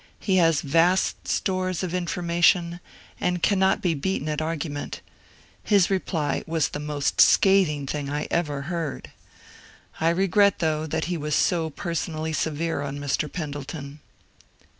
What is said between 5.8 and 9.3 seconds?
reply was the most scathing thing I ever heard.